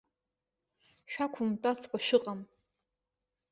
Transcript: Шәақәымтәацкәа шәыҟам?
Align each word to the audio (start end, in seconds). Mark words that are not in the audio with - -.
Шәақәымтәацкәа 1.11 1.97
шәыҟам? 2.05 2.39